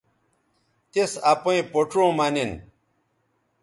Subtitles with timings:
[0.91, 2.51] تِس اپئیں پوڇوں مہ نن